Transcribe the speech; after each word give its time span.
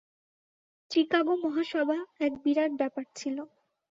চিকাগো 0.91 1.33
মহাসভা 1.43 1.97
এক 2.19 2.33
বিরাট 2.43 2.71
ব্যাপার 2.79 3.05
ছিল। 3.15 3.37